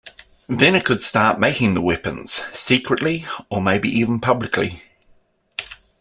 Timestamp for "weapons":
1.81-2.41